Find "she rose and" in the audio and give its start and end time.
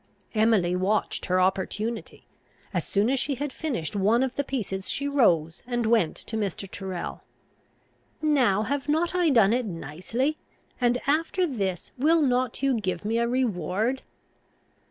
4.89-5.85